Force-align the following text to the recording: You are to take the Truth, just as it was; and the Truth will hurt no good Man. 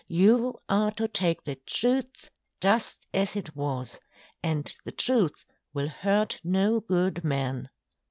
You 0.07 0.55
are 0.67 0.89
to 0.93 1.07
take 1.07 1.43
the 1.43 1.57
Truth, 1.67 2.31
just 2.59 3.05
as 3.13 3.35
it 3.35 3.55
was; 3.55 3.99
and 4.41 4.73
the 4.83 4.91
Truth 4.91 5.45
will 5.75 5.89
hurt 5.89 6.41
no 6.43 6.79
good 6.79 7.23
Man. 7.23 7.69